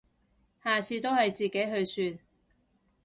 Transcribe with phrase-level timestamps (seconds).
[0.63, 2.19] 下次都係自己去算